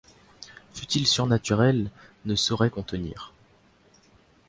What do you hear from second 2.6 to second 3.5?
contenir!